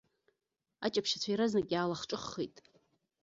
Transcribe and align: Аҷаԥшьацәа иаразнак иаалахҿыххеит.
Аҷаԥшьацәа 0.85 1.29
иаразнак 1.31 1.69
иаалахҿыххеит. 1.71 2.55